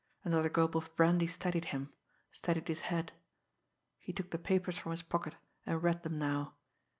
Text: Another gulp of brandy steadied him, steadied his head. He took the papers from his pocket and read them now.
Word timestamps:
Another 0.23 0.49
gulp 0.49 0.73
of 0.73 0.89
brandy 0.95 1.27
steadied 1.27 1.65
him, 1.65 1.93
steadied 2.31 2.67
his 2.69 2.81
head. 2.89 3.11
He 3.99 4.11
took 4.11 4.31
the 4.31 4.39
papers 4.39 4.79
from 4.79 4.93
his 4.93 5.03
pocket 5.03 5.35
and 5.63 5.83
read 5.83 6.01
them 6.01 6.17
now. 6.17 6.55